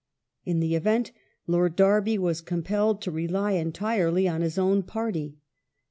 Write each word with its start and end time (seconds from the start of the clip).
In 0.45 0.61
the 0.61 0.73
event, 0.73 1.11
Lord 1.45 1.75
Derby 1.75 2.17
was 2.17 2.41
compelled 2.41 3.03
to 3.03 3.11
rely 3.11 3.51
entirely 3.51 4.27
on 4.27 4.41
his 4.41 4.57
own 4.57 4.81
party. 4.81 5.37